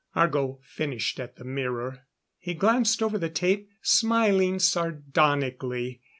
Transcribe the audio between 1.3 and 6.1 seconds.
the mirror. He glanced over the tape, smiling sardonically.